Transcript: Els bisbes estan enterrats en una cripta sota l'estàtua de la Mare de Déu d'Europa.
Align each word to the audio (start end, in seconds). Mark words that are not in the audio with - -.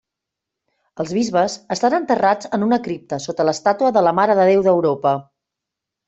Els 1.01 1.09
bisbes 1.17 1.57
estan 1.75 1.95
enterrats 1.97 2.49
en 2.57 2.65
una 2.67 2.79
cripta 2.87 3.19
sota 3.25 3.45
l'estàtua 3.49 3.91
de 3.99 4.03
la 4.07 4.15
Mare 4.21 4.37
de 4.39 4.47
Déu 4.51 4.65
d'Europa. 4.69 5.13